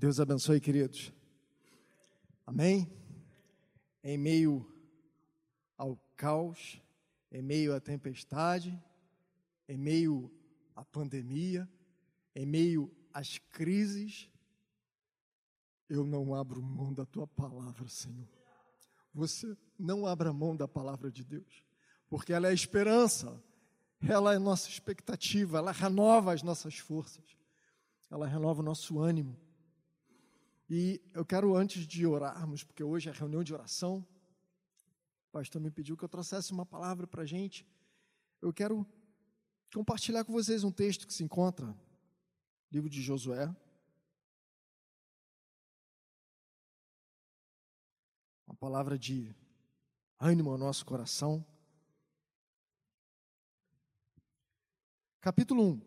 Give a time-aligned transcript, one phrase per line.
[0.00, 1.12] Deus abençoe, queridos.
[2.46, 2.90] Amém?
[4.02, 4.66] Em meio
[5.76, 6.80] ao caos,
[7.30, 8.82] em meio à tempestade,
[9.68, 10.32] em meio
[10.74, 11.68] à pandemia,
[12.34, 14.30] em meio às crises,
[15.86, 18.26] eu não abro mão da tua palavra, Senhor.
[19.12, 21.62] Você não abra mão da palavra de Deus,
[22.08, 23.38] porque ela é a esperança,
[24.00, 27.36] ela é a nossa expectativa, ela renova as nossas forças,
[28.10, 29.38] ela renova o nosso ânimo.
[30.72, 34.06] E eu quero, antes de orarmos, porque hoje é reunião de oração,
[35.26, 37.66] o pastor me pediu que eu trouxesse uma palavra para a gente.
[38.40, 38.86] Eu quero
[39.74, 41.76] compartilhar com vocês um texto que se encontra no
[42.70, 43.52] livro de Josué.
[48.46, 49.34] Uma palavra de
[50.20, 51.44] ânimo ao nosso coração.
[55.20, 55.80] Capítulo 1.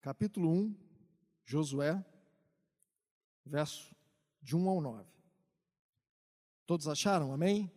[0.00, 0.83] Capítulo 1,
[1.44, 2.04] Josué,
[3.44, 3.94] verso
[4.42, 5.04] de 1 ao 9.
[6.66, 7.32] Todos acharam?
[7.32, 7.70] Amém?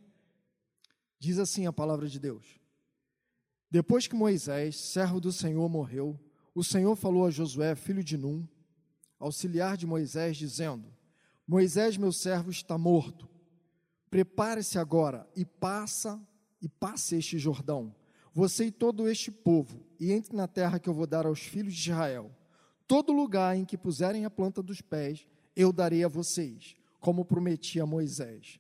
[1.20, 2.60] Diz assim a palavra de Deus.
[3.70, 6.20] Depois que Moisés, servo do Senhor, morreu,
[6.56, 8.48] o Senhor falou a Josué, filho de Num,
[9.20, 10.92] auxiliar de Moisés, dizendo:
[11.46, 13.30] Moisés, meu servo, está morto.
[14.10, 16.22] Prepare-se agora e passa
[16.62, 17.94] e passe este Jordão,
[18.34, 21.74] você e todo este povo, e entre na terra que eu vou dar aos filhos
[21.74, 22.32] de Israel.
[22.88, 27.82] Todo lugar em que puserem a planta dos pés, eu darei a vocês, como prometi
[27.82, 28.60] a Moisés.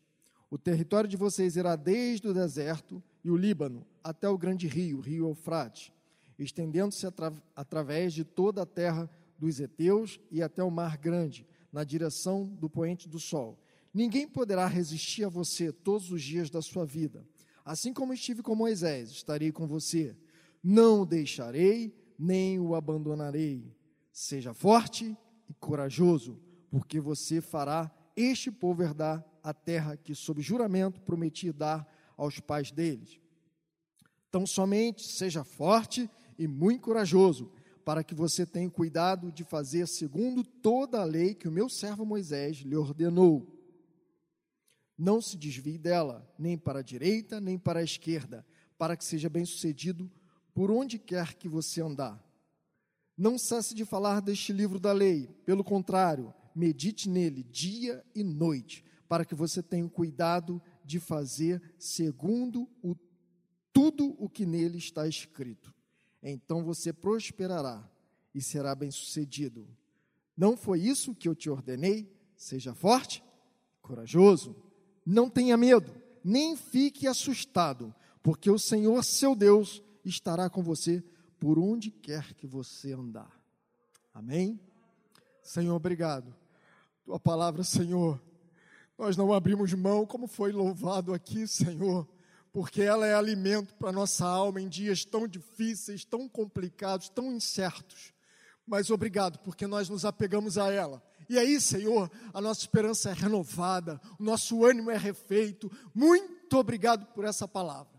[0.52, 4.98] O território de vocês irá desde o deserto e o Líbano até o grande rio,
[4.98, 5.94] o rio Eufrate,
[6.38, 11.84] estendendo-se atra através de toda a terra dos heteus e até o mar grande, na
[11.84, 13.58] direção do poente do sol.
[13.94, 17.26] Ninguém poderá resistir a você todos os dias da sua vida.
[17.64, 20.16] Assim como estive com Moisés, estarei com você.
[20.64, 23.77] Não o deixarei, nem o abandonarei.
[24.20, 25.16] Seja forte
[25.48, 31.88] e corajoso, porque você fará este povo herdar a terra que, sob juramento, prometi dar
[32.18, 33.20] aos pais deles.
[34.28, 37.52] Então, somente seja forte e muito corajoso,
[37.86, 42.04] para que você tenha cuidado de fazer segundo toda a lei que o meu servo
[42.04, 43.56] Moisés lhe ordenou.
[44.98, 48.44] Não se desvie dela, nem para a direita, nem para a esquerda,
[48.80, 50.10] para que seja bem-sucedido
[50.56, 52.27] por onde quer que você andar.
[53.18, 58.86] Não cesse de falar deste livro da lei, pelo contrário, medite nele dia e noite,
[59.08, 62.96] para que você tenha cuidado de fazer segundo o,
[63.74, 65.74] tudo o que nele está escrito.
[66.22, 67.90] Então você prosperará
[68.36, 69.68] e será bem-sucedido.
[70.36, 72.16] Não foi isso que eu te ordenei?
[72.36, 73.24] Seja forte,
[73.82, 74.56] corajoso,
[75.04, 75.92] não tenha medo,
[76.24, 81.04] nem fique assustado, porque o Senhor, seu Deus, estará com você
[81.40, 83.32] por onde quer que você andar.
[84.14, 84.60] Amém?
[85.42, 86.36] Senhor, obrigado.
[87.06, 88.22] Tua palavra, Senhor,
[88.98, 92.08] nós não abrimos mão, como foi louvado aqui, Senhor,
[92.52, 98.12] porque ela é alimento para nossa alma em dias tão difíceis, tão complicados, tão incertos.
[98.66, 101.02] Mas obrigado, porque nós nos apegamos a ela.
[101.30, 105.72] E aí, Senhor, a nossa esperança é renovada, o nosso ânimo é refeito.
[105.94, 107.97] Muito obrigado por essa palavra.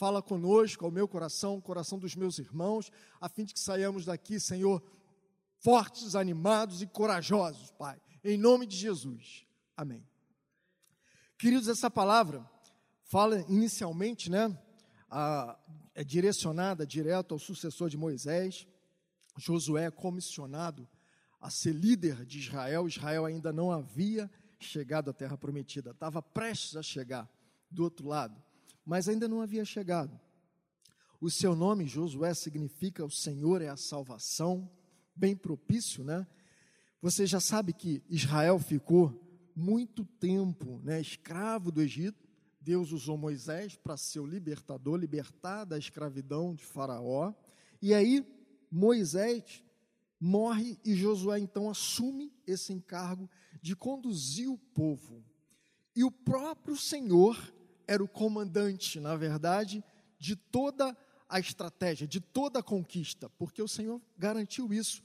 [0.00, 2.90] Fala conosco, ao meu coração, ao coração dos meus irmãos,
[3.20, 4.82] a fim de que saiamos daqui, Senhor,
[5.58, 8.00] fortes, animados e corajosos, Pai.
[8.24, 9.44] Em nome de Jesus.
[9.76, 10.02] Amém.
[11.36, 12.50] Queridos, essa palavra
[13.04, 14.58] fala inicialmente, né?
[15.10, 15.58] A,
[15.94, 18.66] é direcionada direto ao sucessor de Moisés.
[19.36, 20.88] Josué é comissionado
[21.38, 22.88] a ser líder de Israel.
[22.88, 27.28] Israel ainda não havia chegado à terra prometida, estava prestes a chegar
[27.70, 28.42] do outro lado
[28.90, 30.18] mas ainda não havia chegado.
[31.20, 34.68] O seu nome, Josué, significa o Senhor é a salvação,
[35.14, 36.26] bem propício, né?
[37.00, 42.28] Você já sabe que Israel ficou muito tempo né, escravo do Egito.
[42.60, 47.32] Deus usou Moisés para ser o libertador, libertar da escravidão de Faraó.
[47.80, 48.26] E aí
[48.72, 49.62] Moisés
[50.18, 53.30] morre e Josué então assume esse encargo
[53.62, 55.24] de conduzir o povo.
[55.94, 57.38] E o próprio Senhor
[57.90, 59.82] era o comandante, na verdade,
[60.16, 60.96] de toda
[61.28, 65.02] a estratégia, de toda a conquista, porque o Senhor garantiu isso,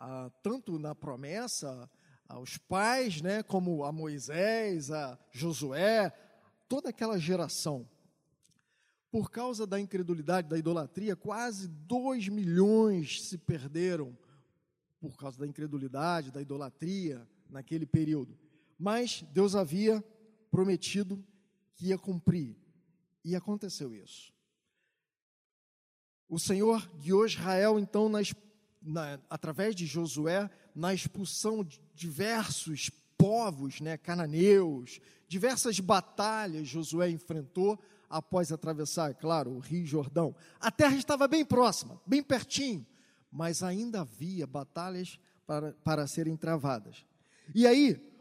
[0.00, 1.90] ah, tanto na promessa
[2.26, 6.10] aos pais, né, como a Moisés, a Josué,
[6.66, 7.86] toda aquela geração.
[9.10, 14.16] Por causa da incredulidade, da idolatria, quase dois milhões se perderam
[14.98, 18.38] por causa da incredulidade, da idolatria naquele período.
[18.78, 20.02] Mas Deus havia
[20.50, 21.22] prometido
[21.74, 22.56] que ia cumprir.
[23.24, 24.32] E aconteceu isso.
[26.28, 28.20] O Senhor guiou Israel, então, na
[28.82, 37.78] na, através de Josué, na expulsão de diversos povos, né, cananeus, diversas batalhas Josué enfrentou
[38.10, 40.34] após atravessar, é claro, o Rio Jordão.
[40.60, 42.86] A terra estava bem próxima, bem pertinho,
[43.30, 47.06] mas ainda havia batalhas para, para serem travadas.
[47.54, 48.11] E aí,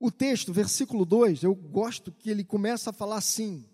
[0.00, 3.64] o texto, versículo 2, eu gosto que ele começa a falar assim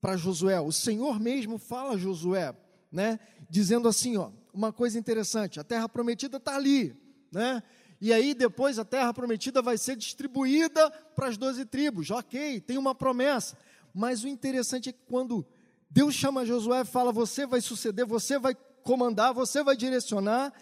[0.00, 0.60] para Josué.
[0.60, 2.54] O Senhor mesmo fala a Josué,
[2.90, 3.18] né?
[3.50, 6.94] Dizendo assim, ó, uma coisa interessante, a terra prometida está ali,
[7.30, 7.62] né?
[8.00, 12.10] E aí depois a terra prometida vai ser distribuída para as doze tribos.
[12.10, 13.56] Ok, tem uma promessa.
[13.94, 15.46] Mas o interessante é que quando
[15.88, 20.52] Deus chama Josué e fala, você vai suceder, você vai comandar, você vai direcionar,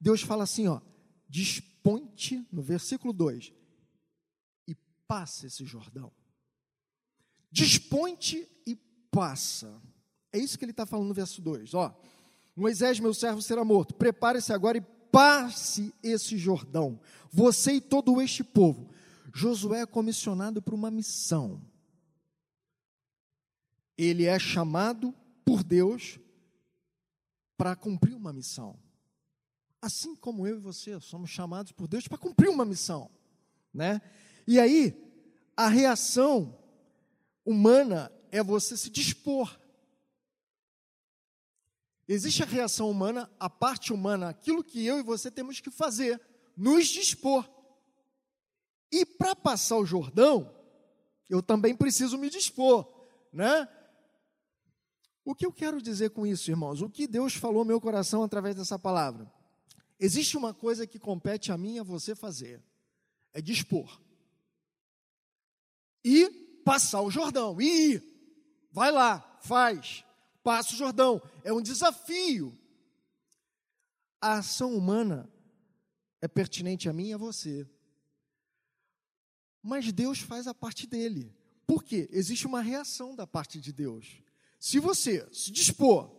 [0.00, 0.80] Deus fala assim, ó,
[1.28, 3.52] desponte, no versículo 2, e
[5.08, 6.12] passa esse Jordão.
[7.50, 8.76] Desponte e
[9.10, 9.82] passa.
[10.30, 11.72] É isso que ele está falando no verso 2.
[11.74, 11.98] Ó,
[12.54, 13.94] Moisés, meu servo, será morto.
[13.94, 17.00] Prepare-se agora e passe esse Jordão.
[17.32, 18.90] Você e todo este povo.
[19.34, 21.62] Josué é comissionado para uma missão.
[23.96, 25.14] Ele é chamado
[25.44, 26.20] por Deus
[27.56, 28.78] para cumprir uma missão.
[29.80, 33.10] Assim como eu e você somos chamados por Deus para cumprir uma missão,
[33.72, 34.00] né?
[34.48, 34.98] E aí,
[35.54, 36.58] a reação
[37.44, 39.60] humana é você se dispor.
[42.08, 46.18] Existe a reação humana, a parte humana, aquilo que eu e você temos que fazer,
[46.56, 47.46] nos dispor.
[48.90, 50.50] E para passar o Jordão,
[51.28, 53.68] eu também preciso me dispor, né?
[55.26, 56.80] O que eu quero dizer com isso, irmãos?
[56.80, 59.30] O que Deus falou no meu coração através dessa palavra?
[60.00, 62.64] Existe uma coisa que compete a mim e a você fazer:
[63.34, 64.07] é dispor.
[66.08, 66.30] E
[66.64, 67.60] passar o Jordão.
[67.60, 68.04] E ir.
[68.72, 70.02] Vai lá, faz.
[70.42, 71.20] Passa o Jordão.
[71.44, 72.58] É um desafio.
[74.18, 75.30] A ação humana
[76.22, 77.68] é pertinente a mim e a você.
[79.62, 81.30] Mas Deus faz a parte dele.
[81.66, 82.08] Por quê?
[82.10, 84.22] Existe uma reação da parte de Deus.
[84.58, 86.10] Se você se dispor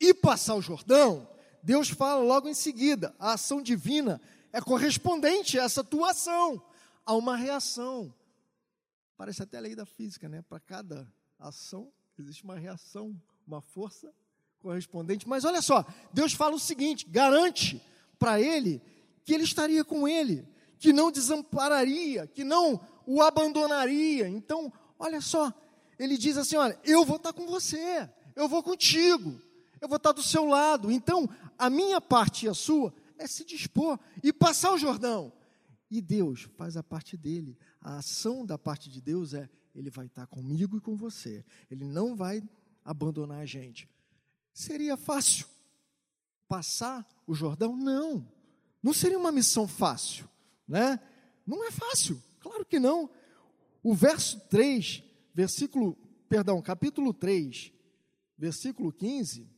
[0.00, 1.28] e passar o Jordão,
[1.62, 4.18] Deus fala logo em seguida, a ação divina
[4.50, 6.62] é correspondente a essa tua ação.
[7.04, 8.14] Há uma reação.
[9.16, 10.42] Parece até a lei da física, né?
[10.42, 13.14] Para cada ação existe uma reação,
[13.46, 14.12] uma força
[14.58, 15.28] correspondente.
[15.28, 17.82] Mas olha só, Deus fala o seguinte: garante
[18.18, 18.82] para ele
[19.24, 20.46] que ele estaria com ele,
[20.78, 24.28] que não desampararia, que não o abandonaria.
[24.28, 25.52] Então, olha só,
[25.98, 29.40] ele diz assim: olha, eu vou estar com você, eu vou contigo,
[29.80, 30.90] eu vou estar do seu lado.
[30.90, 31.28] Então,
[31.58, 35.32] a minha parte e a sua é se dispor e passar o Jordão.
[35.90, 37.56] E Deus faz a parte dele.
[37.86, 41.44] A ação da parte de Deus é: Ele vai estar comigo e com você.
[41.70, 42.42] Ele não vai
[42.84, 43.88] abandonar a gente.
[44.52, 45.46] Seria fácil
[46.48, 47.76] passar o Jordão?
[47.76, 48.28] Não.
[48.82, 50.28] Não seria uma missão fácil,
[50.66, 50.98] né?
[51.46, 53.08] Não é fácil, claro que não.
[53.84, 55.96] O verso 3, versículo,
[56.28, 57.72] perdão, capítulo 3,
[58.36, 59.48] versículo 15,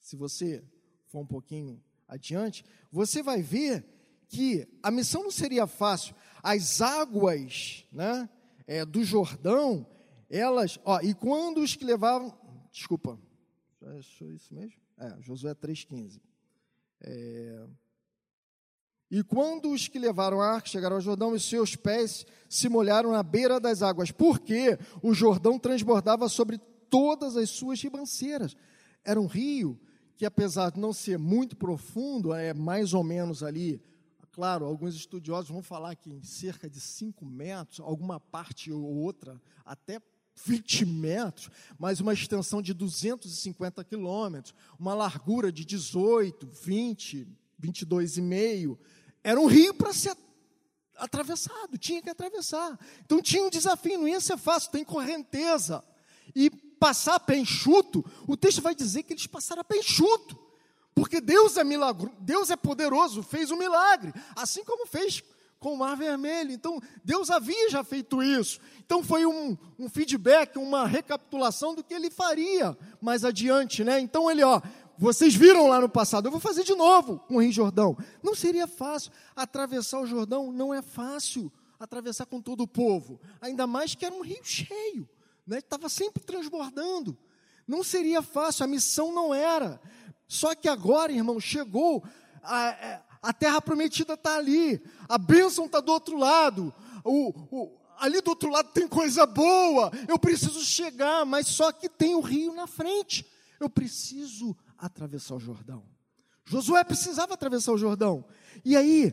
[0.00, 0.64] se você
[1.08, 3.84] for um pouquinho adiante, você vai ver
[4.28, 6.14] que a missão não seria fácil.
[6.48, 8.30] As águas né,
[8.68, 9.84] é, do Jordão,
[10.30, 10.78] elas.
[10.84, 12.32] Ó, e quando os que levavam.
[12.70, 13.18] Desculpa,
[13.98, 14.80] achou isso mesmo?
[14.96, 16.20] É, Josué 3,15.
[17.00, 17.66] É,
[19.10, 23.10] e quando os que levaram a arca chegaram ao Jordão, os seus pés se molharam
[23.10, 28.56] na beira das águas, porque o Jordão transbordava sobre todas as suas ribanceiras.
[29.04, 29.80] Era um rio
[30.16, 33.82] que apesar de não ser muito profundo, é mais ou menos ali,
[34.36, 39.40] claro, alguns estudiosos vão falar que em cerca de 5 metros, alguma parte ou outra,
[39.64, 39.98] até
[40.44, 47.26] 20 metros, mas uma extensão de 250 quilômetros, uma largura de 18, 20,
[47.58, 48.78] 22,5.
[49.24, 50.14] Era um rio para ser
[50.96, 52.78] atravessado, tinha que atravessar.
[53.06, 55.82] Então tinha um desafio, não ia ser fácil, tem correnteza.
[56.34, 60.45] E passar a pé enxuto, o texto vai dizer que eles passaram a pé enxuto.
[60.96, 65.22] Porque Deus é milagro, Deus é poderoso, fez um milagre, assim como fez
[65.60, 66.50] com o Mar Vermelho.
[66.50, 68.58] Então, Deus havia já feito isso.
[68.84, 74.00] Então, foi um, um feedback, uma recapitulação do que ele faria mais adiante, né?
[74.00, 74.60] Então, ele, ó,
[74.98, 77.96] vocês viram lá no passado, eu vou fazer de novo com o Rio Jordão.
[78.22, 79.12] Não seria fácil.
[79.36, 81.52] Atravessar o Jordão não é fácil.
[81.78, 83.20] Atravessar com todo o povo.
[83.38, 85.06] Ainda mais que era um rio cheio
[85.46, 85.58] né?
[85.58, 87.16] estava sempre transbordando.
[87.66, 89.80] Não seria fácil, a missão não era.
[90.28, 92.04] Só que agora, irmão, chegou,
[92.42, 97.78] a, é, a terra prometida está ali, a bênção está do outro lado, o, o,
[97.98, 102.20] ali do outro lado tem coisa boa, eu preciso chegar, mas só que tem o
[102.20, 103.26] rio na frente,
[103.60, 105.82] eu preciso atravessar o Jordão.
[106.44, 108.24] Josué precisava atravessar o Jordão.
[108.64, 109.12] E aí,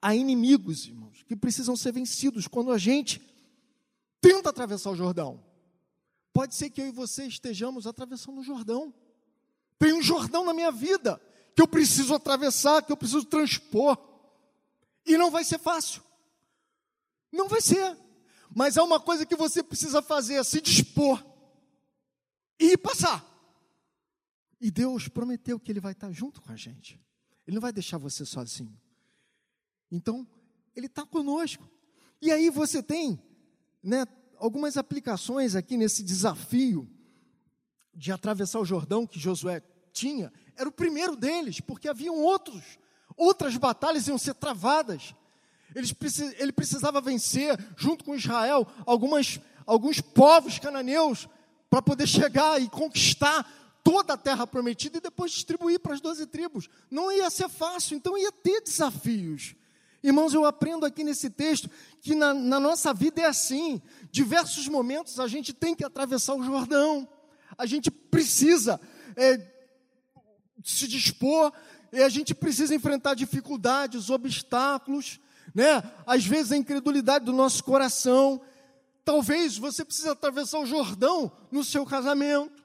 [0.00, 3.20] há inimigos, irmãos, que precisam ser vencidos quando a gente
[4.20, 5.42] tenta atravessar o Jordão.
[6.32, 8.94] Pode ser que eu e você estejamos atravessando o Jordão.
[9.82, 11.20] Tem um Jordão na minha vida
[11.56, 13.98] que eu preciso atravessar, que eu preciso transpor.
[15.04, 16.00] E não vai ser fácil.
[17.32, 17.98] Não vai ser.
[18.54, 21.20] Mas há uma coisa que você precisa fazer, é se dispor
[22.60, 23.26] e passar.
[24.60, 27.04] E Deus prometeu que Ele vai estar junto com a gente.
[27.44, 28.80] Ele não vai deixar você sozinho.
[29.90, 30.24] Então,
[30.76, 31.68] Ele está conosco.
[32.20, 33.20] E aí você tem
[33.82, 36.88] né, algumas aplicações aqui nesse desafio
[37.92, 39.60] de atravessar o Jordão que Josué
[39.92, 40.32] tinha.
[40.56, 42.62] Era o primeiro deles, porque haviam outros,
[43.16, 45.14] outras batalhas iam ser travadas.
[46.38, 51.28] ele precisava vencer, junto com Israel, algumas, alguns povos cananeus
[51.70, 53.46] para poder chegar e conquistar
[53.82, 56.68] toda a terra prometida e depois distribuir para as doze tribos.
[56.90, 59.54] Não ia ser fácil, então ia ter desafios.
[60.02, 61.70] Irmãos, eu aprendo aqui nesse texto
[62.00, 63.80] que na, na nossa vida é assim.
[64.10, 67.08] Diversos momentos a gente tem que atravessar o Jordão.
[67.56, 68.80] A gente precisa
[69.16, 69.51] é,
[70.64, 71.52] se dispor,
[71.92, 75.20] e a gente precisa enfrentar dificuldades, obstáculos,
[75.54, 75.82] né?
[76.06, 78.40] Às vezes a incredulidade do nosso coração.
[79.04, 82.62] Talvez você precise atravessar o Jordão no seu casamento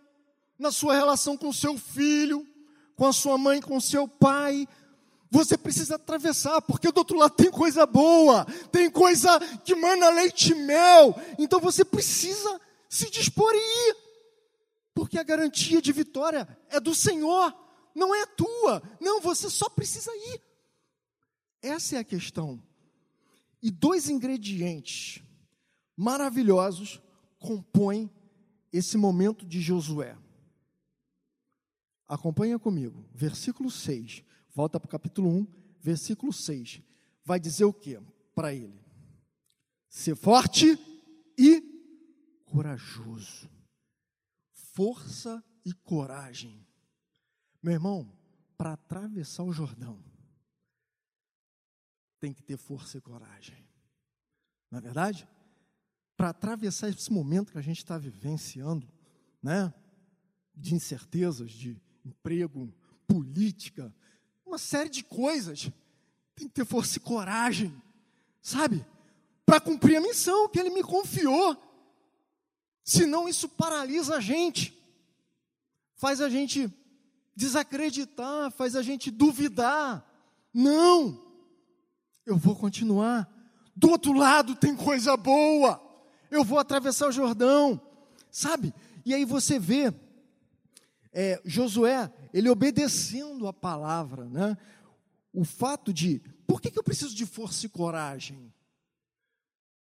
[0.58, 2.46] na sua relação com o seu filho,
[2.96, 4.68] com a sua mãe, com o seu pai.
[5.30, 10.52] Você precisa atravessar, porque do outro lado tem coisa boa, tem coisa que manda leite
[10.52, 11.20] e mel.
[11.38, 13.96] Então você precisa se dispor e ir,
[14.96, 17.54] porque a garantia de vitória é do Senhor,
[17.98, 18.82] não é tua.
[19.02, 20.42] Não, você só precisa ir.
[21.62, 22.62] Essa é a questão.
[23.62, 25.24] E dois ingredientes
[25.96, 27.02] maravilhosos
[27.40, 28.10] compõem
[28.72, 30.16] esse momento de Josué.
[32.08, 34.24] Acompanha comigo, versículo 6.
[34.54, 35.48] Volta para o capítulo 1,
[35.82, 36.82] versículo 6.
[37.26, 38.00] Vai dizer o que
[38.36, 38.80] para ele?
[39.90, 40.78] Ser forte
[41.38, 41.62] e
[42.46, 43.50] corajoso.
[44.52, 46.67] Força e coragem.
[47.68, 48.10] Meu irmão,
[48.58, 50.02] para atravessar o Jordão,
[52.18, 53.62] tem que ter força e coragem.
[54.72, 55.28] Não é verdade?
[56.16, 58.88] Para atravessar esse momento que a gente está vivenciando,
[59.44, 59.74] né?
[60.56, 62.74] De incertezas, de emprego,
[63.06, 63.94] política,
[64.46, 65.70] uma série de coisas.
[66.36, 67.76] Tem que ter força e coragem,
[68.42, 68.86] sabe?
[69.46, 71.62] Para cumprir a missão que ele me confiou.
[72.82, 74.74] Senão isso paralisa a gente,
[75.96, 76.74] faz a gente
[77.38, 80.04] desacreditar, faz a gente duvidar.
[80.52, 81.24] Não,
[82.26, 83.32] eu vou continuar.
[83.76, 85.80] Do outro lado tem coisa boa.
[86.32, 87.80] Eu vou atravessar o Jordão,
[88.32, 88.74] sabe?
[89.06, 89.94] E aí você vê
[91.14, 94.58] é, Josué, ele obedecendo a palavra, né?
[95.32, 98.52] O fato de, por que, que eu preciso de força e coragem?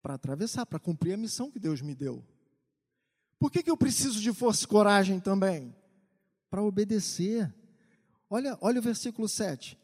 [0.01, 2.22] Para atravessar, para cumprir a missão que Deus me deu.
[3.39, 5.74] Por que, que eu preciso de força e coragem também?
[6.50, 7.53] Para obedecer.
[8.29, 9.77] Olha, olha o versículo 7.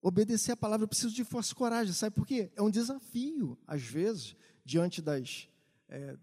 [0.00, 1.92] Obedecer a palavra, eu preciso de força e coragem.
[1.92, 2.52] Sabe por quê?
[2.54, 5.48] É um desafio, às vezes, diante das,
[5.88, 6.16] é,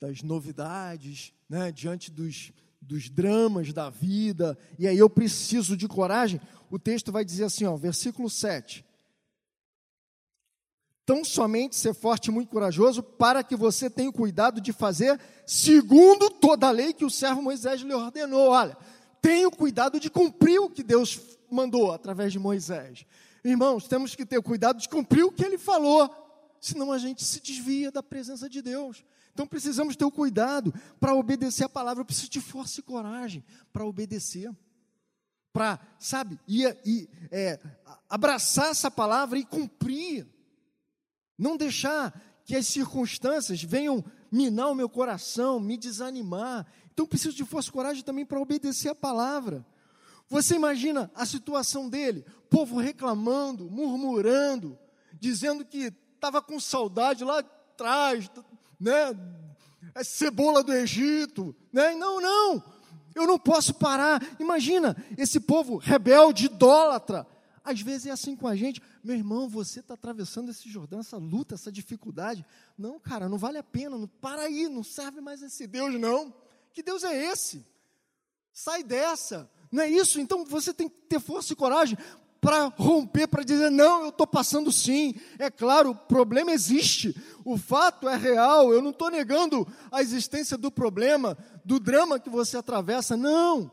[0.00, 6.40] das novidades, né, diante dos, dos dramas da vida, e aí eu preciso de coragem,
[6.70, 8.84] o texto vai dizer assim, ó, versículo 7.
[11.04, 15.20] Tão somente ser forte e muito corajoso, para que você tenha o cuidado de fazer
[15.46, 18.50] segundo toda a lei que o servo Moisés lhe ordenou.
[18.50, 18.76] Olha,
[19.20, 23.04] tenha o cuidado de cumprir o que Deus mandou através de Moisés.
[23.44, 26.08] Irmãos, temos que ter cuidado de cumprir o que ele falou,
[26.60, 29.04] senão a gente se desvia da presença de Deus.
[29.32, 32.02] Então precisamos ter o cuidado para obedecer a palavra.
[32.02, 34.50] Eu preciso de força e coragem para obedecer.
[35.52, 37.58] Para, sabe, ir, ir, é,
[38.08, 40.26] abraçar essa palavra e cumprir.
[41.38, 42.12] Não deixar
[42.44, 46.66] que as circunstâncias venham minar o meu coração, me desanimar.
[46.92, 49.64] Então preciso de força e coragem também para obedecer a palavra.
[50.28, 54.78] Você imagina a situação dele, povo reclamando, murmurando,
[55.20, 58.30] dizendo que estava com saudade lá atrás,
[58.80, 59.14] né?
[60.02, 61.94] Cebola do Egito, né?
[61.94, 62.62] Não, não.
[63.14, 64.22] Eu não posso parar.
[64.38, 67.26] Imagina esse povo rebelde, idólatra.
[67.64, 68.82] Às vezes é assim com a gente.
[69.02, 72.44] Meu irmão, você está atravessando esse Jordão, essa luta, essa dificuldade.
[72.76, 73.96] Não, cara, não vale a pena.
[73.96, 76.34] Não, para aí, não serve mais esse Deus, não.
[76.72, 77.64] Que Deus é esse?
[78.52, 79.50] Sai dessa.
[79.70, 80.20] Não é isso?
[80.20, 81.96] Então você tem que ter força e coragem
[82.42, 85.14] para romper, para dizer: não, eu estou passando sim.
[85.38, 90.58] É claro, o problema existe, o fato é real, eu não estou negando a existência
[90.58, 93.70] do problema, do drama que você atravessa, não.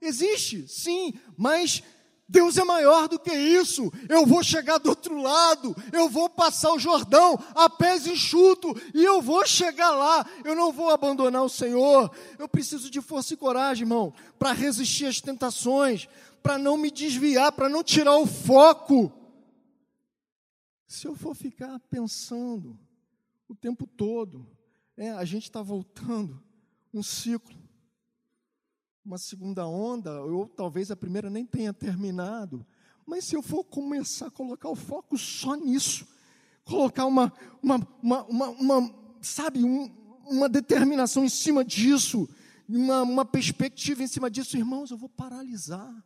[0.00, 1.82] Existe, sim, mas
[2.28, 3.90] Deus é maior do que isso.
[4.06, 9.02] Eu vou chegar do outro lado, eu vou passar o Jordão a pés enxuto e
[9.02, 10.26] eu vou chegar lá.
[10.44, 12.14] Eu não vou abandonar o Senhor.
[12.38, 16.06] Eu preciso de força e coragem, irmão, para resistir às tentações,
[16.42, 19.10] para não me desviar, para não tirar o foco.
[20.86, 22.78] Se eu for ficar pensando
[23.48, 24.46] o tempo todo,
[24.98, 26.42] é, a gente está voltando
[26.92, 27.67] um ciclo
[29.08, 32.64] uma segunda onda, ou talvez a primeira nem tenha terminado.
[33.06, 36.06] Mas se eu for começar a colocar o foco só nisso,
[36.62, 39.90] colocar uma, uma, uma, uma, uma sabe, um,
[40.26, 42.28] uma determinação em cima disso,
[42.68, 46.04] uma, uma perspectiva em cima disso, irmãos, eu vou paralisar.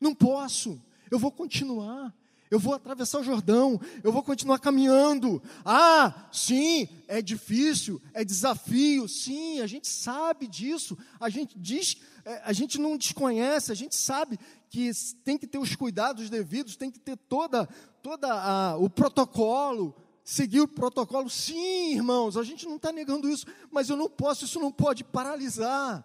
[0.00, 0.82] Não posso,
[1.12, 2.12] eu vou continuar
[2.52, 5.42] eu vou atravessar o Jordão, eu vou continuar caminhando.
[5.64, 12.42] Ah, sim, é difícil, é desafio, sim, a gente sabe disso, a gente diz, é,
[12.44, 14.90] a gente não desconhece, a gente sabe que
[15.24, 17.66] tem que ter os cuidados devidos, tem que ter toda,
[18.02, 21.30] toda a, o protocolo, seguir o protocolo.
[21.30, 25.04] Sim, irmãos, a gente não está negando isso, mas eu não posso, isso não pode
[25.04, 26.04] paralisar.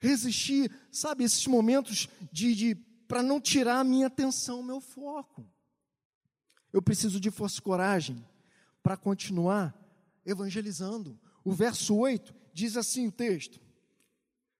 [0.00, 5.46] Resistir, sabe, esses momentos de, de para não tirar a minha atenção, o meu foco.
[6.72, 8.24] Eu preciso de força e coragem
[8.82, 9.74] para continuar
[10.24, 11.18] evangelizando.
[11.44, 13.60] O verso 8 diz assim o texto: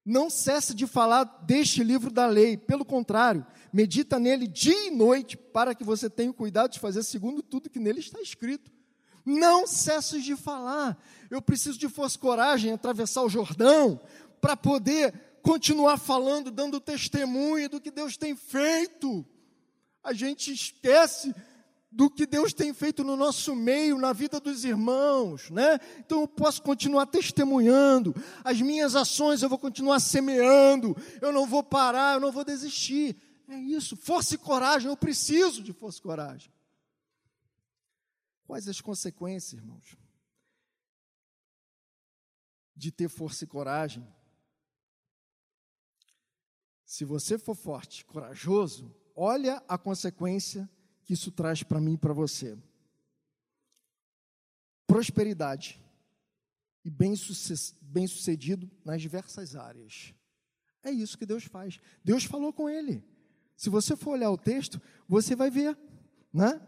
[0.04, 5.36] Não cesse de falar deste livro da lei, pelo contrário, medita nele dia e noite,
[5.36, 8.70] para que você tenha cuidado de fazer segundo tudo que nele está escrito.
[9.24, 10.96] Não cesse de falar.
[11.28, 14.00] Eu preciso de força e coragem atravessar o Jordão
[14.40, 15.12] para poder
[15.46, 19.24] continuar falando, dando testemunho do que Deus tem feito.
[20.02, 21.32] A gente esquece
[21.88, 25.78] do que Deus tem feito no nosso meio, na vida dos irmãos, né?
[25.98, 28.12] Então eu posso continuar testemunhando,
[28.42, 33.16] as minhas ações eu vou continuar semeando, eu não vou parar, eu não vou desistir.
[33.48, 36.52] É isso, força e coragem, eu preciso de força e coragem.
[38.48, 39.96] Quais as consequências, irmãos,
[42.74, 44.15] de ter força e coragem?
[46.86, 50.70] Se você for forte, corajoso, olha a consequência
[51.04, 52.56] que isso traz para mim e para você.
[54.86, 55.80] Prosperidade
[56.84, 60.14] e bem-sucedido nas diversas áreas.
[60.84, 61.80] É isso que Deus faz.
[62.04, 63.04] Deus falou com ele.
[63.56, 65.76] Se você for olhar o texto, você vai ver,
[66.32, 66.60] né?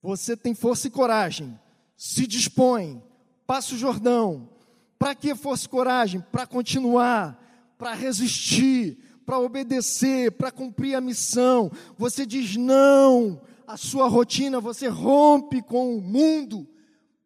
[0.00, 1.58] Você tem força e coragem,
[1.96, 3.02] se dispõe,
[3.44, 4.48] passa o Jordão.
[4.96, 6.20] Para que força e coragem?
[6.20, 7.43] Para continuar,
[7.78, 11.70] para resistir, para obedecer, para cumprir a missão.
[11.96, 16.68] Você diz não à sua rotina, você rompe com o mundo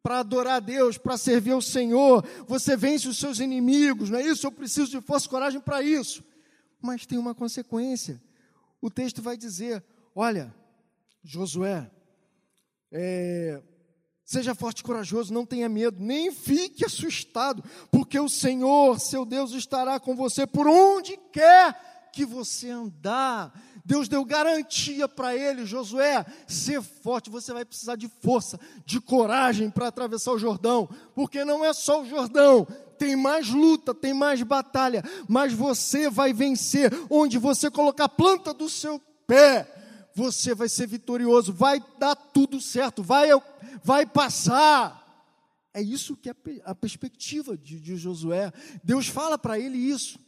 [0.02, 2.24] para adorar a Deus, para servir ao Senhor.
[2.46, 4.46] Você vence os seus inimigos, não é isso?
[4.46, 6.24] Eu preciso de força e coragem para isso.
[6.80, 8.22] Mas tem uma consequência.
[8.80, 9.84] O texto vai dizer:
[10.14, 10.54] olha,
[11.22, 11.90] Josué,
[12.92, 13.60] é,
[14.28, 19.52] Seja forte e corajoso, não tenha medo, nem fique assustado, porque o Senhor, seu Deus,
[19.52, 23.58] estará com você por onde quer que você andar.
[23.86, 29.70] Deus deu garantia para ele, Josué, ser forte, você vai precisar de força, de coragem
[29.70, 34.42] para atravessar o Jordão, porque não é só o Jordão, tem mais luta, tem mais
[34.42, 39.77] batalha, mas você vai vencer onde você colocar a planta do seu pé
[40.18, 43.28] você vai ser vitorioso, vai dar tudo certo, vai,
[43.84, 45.06] vai passar.
[45.72, 48.52] É isso que é a perspectiva de, de Josué.
[48.82, 50.18] Deus fala para ele isso.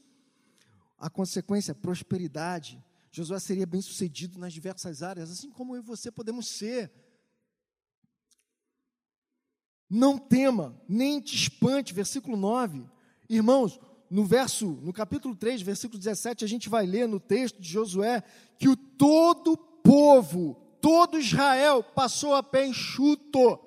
[0.97, 2.81] A consequência é prosperidade.
[3.11, 6.93] Josué seria bem sucedido nas diversas áreas, assim como eu e você podemos ser.
[9.89, 12.89] Não tema, nem te espante, versículo 9.
[13.29, 17.69] Irmãos, no verso, no capítulo 3, versículo 17, a gente vai ler no texto de
[17.69, 18.23] Josué
[18.57, 19.57] que o todo
[19.91, 23.59] povo, todo Israel passou a pé enxuto.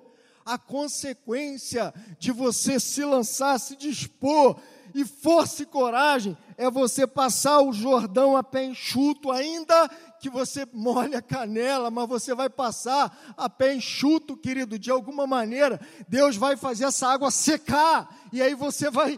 [0.46, 4.58] A consequência de você se lançar, se dispor,
[4.96, 9.90] e força e coragem é você passar o Jordão a pé enxuto, ainda
[10.22, 15.28] que você molhe a canela, mas você vai passar a pé enxuto, querido, de alguma
[15.28, 15.80] maneira.
[16.08, 19.18] Deus vai fazer essa água secar, e aí você vai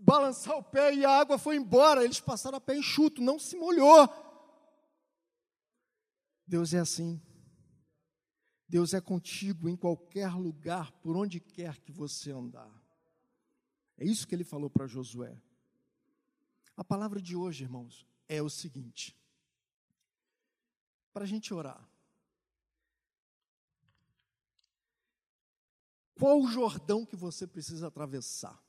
[0.00, 2.04] balançar o pé e a água foi embora.
[2.04, 4.08] Eles passaram a pé enxuto, não se molhou.
[6.48, 7.20] Deus é assim.
[8.66, 12.72] Deus é contigo em qualquer lugar, por onde quer que você andar.
[13.98, 15.38] É isso que ele falou para Josué.
[16.74, 19.14] A palavra de hoje, irmãos, é o seguinte:
[21.12, 21.86] para a gente orar.
[26.14, 28.60] Qual o Jordão que você precisa atravessar?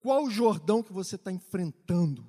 [0.00, 2.26] Qual o Jordão que você está enfrentando?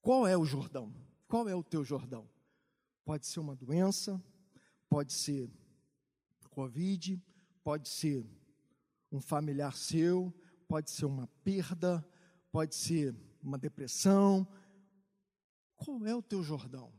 [0.00, 0.92] Qual é o Jordão?
[1.34, 2.30] Qual é o teu Jordão?
[3.04, 4.22] Pode ser uma doença,
[4.88, 5.50] pode ser
[6.48, 7.20] Covid,
[7.64, 8.24] pode ser
[9.10, 10.32] um familiar seu,
[10.68, 12.08] pode ser uma perda,
[12.52, 14.46] pode ser uma depressão.
[15.74, 16.94] Qual é o teu Jordão?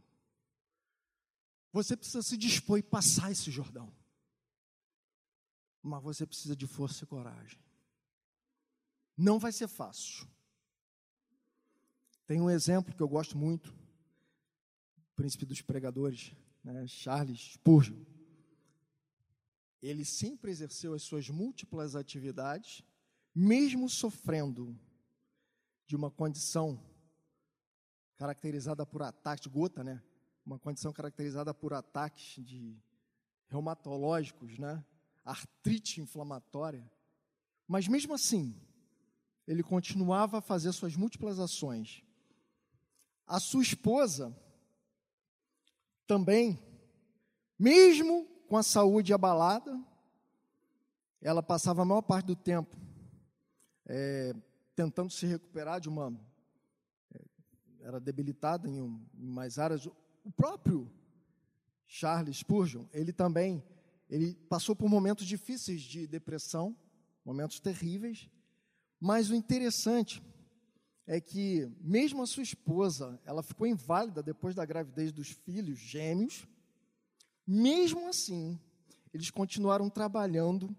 [1.72, 3.90] Você precisa se dispor e passar esse Jordão.
[5.82, 7.64] Mas você precisa de força e coragem.
[9.16, 10.28] Não vai ser fácil.
[12.28, 13.85] Tem um exemplo que eu gosto muito,
[15.16, 17.98] príncipe dos pregadores, né, Charles Spurgeon.
[19.82, 22.84] Ele sempre exerceu as suas múltiplas atividades,
[23.34, 24.78] mesmo sofrendo
[25.86, 26.84] de uma condição
[28.16, 30.02] caracterizada por ataques gota, né?
[30.46, 32.78] Uma condição caracterizada por ataques de
[33.48, 34.84] reumatológicos, né?
[35.24, 36.90] Artrite inflamatória.
[37.68, 38.56] Mas mesmo assim,
[39.48, 42.04] ele continuava a fazer suas múltiplas ações.
[43.28, 44.36] A sua esposa
[46.08, 46.60] também,
[47.58, 49.80] mesmo com a saúde abalada,
[51.22, 52.78] ela passava a maior parte do tempo
[53.86, 54.36] é,
[54.76, 56.14] tentando se recuperar de uma.
[57.14, 57.22] É,
[57.82, 59.86] era debilitada em, um, em mais áreas.
[59.86, 60.92] O próprio
[61.88, 63.64] Charles Spurgeon, ele também
[64.10, 66.76] ele passou por momentos difíceis de depressão,
[67.24, 68.30] momentos terríveis,
[69.00, 70.22] mas o interessante
[71.08, 76.48] é que mesmo a sua esposa, ela ficou inválida depois da gravidez dos filhos gêmeos.
[77.46, 78.60] Mesmo assim,
[79.14, 80.76] eles continuaram trabalhando.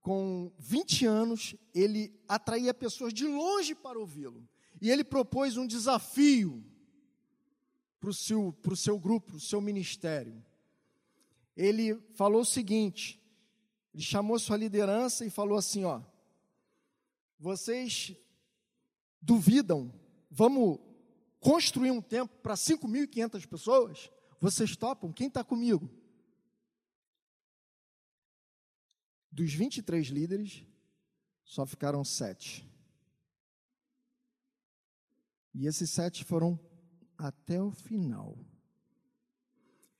[0.00, 4.46] Com 20 anos, ele atraía pessoas de longe para ouvi-lo.
[4.80, 6.64] E ele propôs um desafio
[8.00, 10.42] para o seu, o seu grupo, para o seu ministério.
[11.56, 13.20] Ele falou o seguinte:
[13.94, 16.02] ele chamou sua liderança e falou assim: ó,
[17.38, 18.14] vocês
[19.24, 19.92] duvidam,
[20.30, 20.78] vamos
[21.40, 24.10] construir um templo para 5.500 pessoas?
[24.40, 25.12] Vocês topam?
[25.12, 25.90] Quem está comigo?
[29.32, 30.64] Dos 23 líderes,
[31.44, 32.68] só ficaram sete.
[35.52, 36.58] E esses sete foram
[37.16, 38.38] até o final.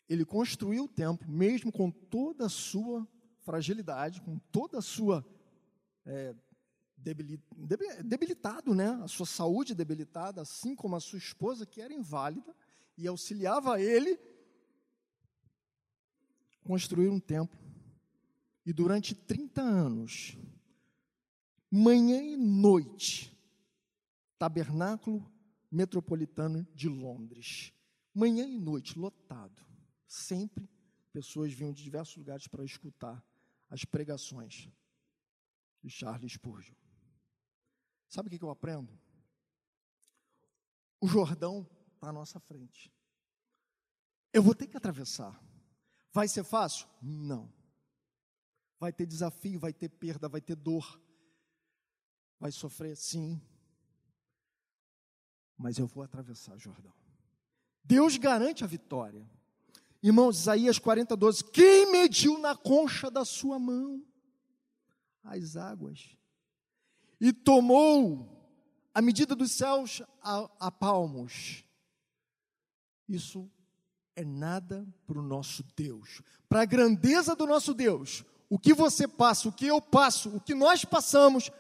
[0.09, 3.09] Ele construiu o templo, mesmo com toda a sua
[3.41, 5.25] fragilidade, com toda a sua
[6.05, 6.35] é,
[7.05, 8.89] debilitado, né?
[9.03, 12.55] A sua saúde debilitada, assim como a sua esposa, que era inválida,
[12.97, 14.19] e auxiliava ele
[16.63, 17.59] construir um templo.
[18.65, 20.39] E durante 30 anos,
[21.71, 23.37] manhã e noite,
[24.39, 25.31] tabernáculo
[25.71, 27.73] metropolitano de Londres.
[28.15, 29.63] Manhã e noite, lotado.
[30.07, 30.69] Sempre
[31.13, 33.23] pessoas vinham de diversos lugares para escutar
[33.69, 34.69] as pregações
[35.83, 36.75] de Charles Spurgeon.
[38.15, 38.97] Sabe o que eu aprendo?
[41.01, 42.89] O Jordão está à nossa frente.
[44.33, 45.37] Eu vou ter que atravessar.
[46.13, 46.87] Vai ser fácil?
[47.03, 47.53] Não.
[48.79, 51.01] Vai ter desafio, vai ter perda, vai ter dor.
[52.39, 53.43] Vai sofrer, sim.
[55.59, 56.95] Mas eu vou atravessar o Jordão.
[57.83, 59.29] Deus garante a vitória.
[60.01, 61.51] Irmãos, Isaías 40, 12.
[61.51, 64.07] Quem mediu na concha da sua mão
[65.25, 66.17] as águas
[67.25, 68.29] e tomou
[68.93, 71.65] a medida dos céus a, a palmos.
[73.09, 73.51] Isso
[74.15, 76.21] é nada para o nosso Deus.
[76.51, 80.41] Para a grandeza do nosso Deus, o que você passa, o que eu passo, o
[80.41, 81.51] que nós passamos,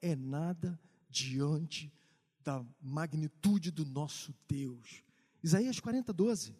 [0.00, 0.76] é nada
[1.08, 1.92] diante
[2.40, 5.04] da magnitude do nosso Deus.
[5.40, 6.52] Isaías 40, 12.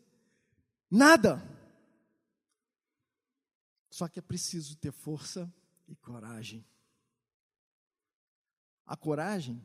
[0.88, 1.42] Nada.
[3.90, 5.52] Só que é preciso ter força
[5.88, 6.64] e coragem.
[8.92, 9.64] A coragem,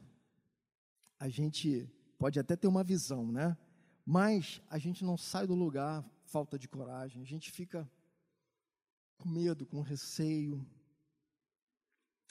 [1.20, 1.86] a gente
[2.18, 3.58] pode até ter uma visão, né?
[4.06, 7.92] Mas a gente não sai do lugar falta de coragem, a gente fica
[9.18, 10.66] com medo, com receio.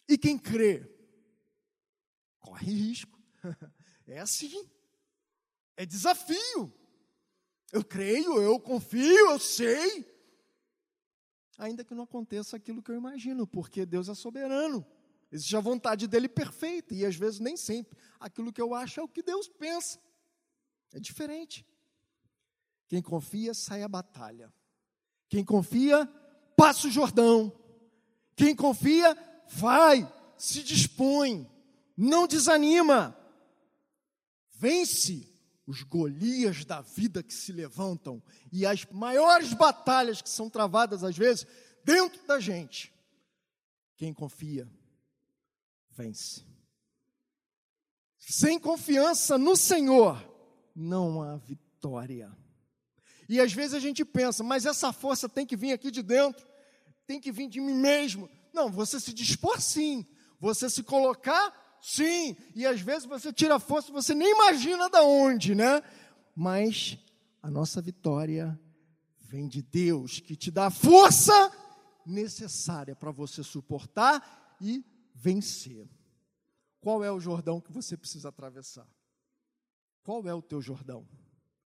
[0.09, 0.91] E quem crê,
[2.41, 3.21] corre risco.
[4.09, 4.67] É assim.
[5.77, 6.73] É desafio.
[7.73, 10.07] Eu creio, eu confio, eu sei.
[11.59, 14.87] Ainda que não aconteça aquilo que eu imagino, porque Deus é soberano.
[15.37, 19.03] Existe a vontade dele perfeita, e às vezes nem sempre aquilo que eu acho é
[19.03, 20.01] o que Deus pensa.
[20.95, 21.67] É diferente.
[22.89, 24.51] Quem confia, sai à batalha.
[25.29, 26.07] Quem confia,
[26.57, 27.53] passa o Jordão.
[28.35, 29.15] Quem confia,
[29.47, 31.47] vai, se dispõe,
[31.95, 33.15] não desanima.
[34.55, 35.31] Vence
[35.67, 41.15] os Golias da vida que se levantam e as maiores batalhas que são travadas às
[41.15, 41.47] vezes
[41.85, 42.91] dentro da gente.
[43.97, 44.67] Quem confia,
[45.97, 46.45] vence.
[48.19, 50.23] Sem confiança no Senhor,
[50.75, 52.37] não há vitória.
[53.29, 56.47] E às vezes a gente pensa, mas essa força tem que vir aqui de dentro,
[57.07, 58.29] tem que vir de mim mesmo.
[58.53, 60.07] Não, você se dispor sim,
[60.41, 65.03] você se colocar sim, e às vezes você tira a força, você nem imagina da
[65.03, 65.83] onde, né?
[66.35, 66.99] Mas
[67.43, 68.59] a nossa vitória
[69.21, 71.53] vem de Deus, que te dá a força
[72.05, 74.85] necessária para você suportar e
[75.27, 75.89] vencer.
[76.81, 78.89] Qual é o Jordão que você precisa atravessar?
[80.05, 81.05] Qual é o teu Jordão?